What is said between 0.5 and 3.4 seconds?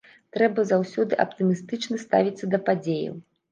заўсёды аптымістычна ставіцца да падзеяў.